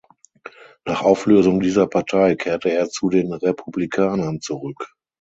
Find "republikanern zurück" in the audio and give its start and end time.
3.33-4.95